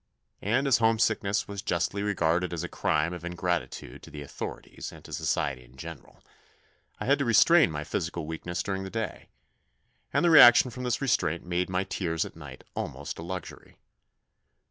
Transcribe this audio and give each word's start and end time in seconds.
And 0.41 0.65
as 0.65 0.79
home 0.79 0.97
sickness 0.97 1.47
was 1.47 1.61
justly 1.61 2.01
regarded 2.01 2.53
as 2.53 2.63
a 2.63 2.67
crime 2.67 3.13
of 3.13 3.23
ingratitude 3.23 4.01
to 4.01 4.09
the 4.09 4.23
authorities 4.23 4.91
and 4.91 5.05
to 5.05 5.13
society 5.13 5.63
in 5.63 5.75
general, 5.77 6.23
I 6.99 7.05
had 7.05 7.19
to 7.19 7.23
restrain 7.25 7.69
my 7.69 7.83
physical 7.83 8.25
weakness 8.25 8.63
during 8.63 8.83
the 8.83 8.89
day, 8.89 9.29
and 10.11 10.25
the 10.25 10.31
reaction 10.31 10.71
from 10.71 10.85
this 10.85 11.03
restraint 11.03 11.45
made 11.45 11.69
my 11.69 11.83
tears 11.83 12.25
at 12.25 12.35
night 12.35 12.63
almost 12.75 13.19
a 13.19 13.21
luxury. 13.21 13.77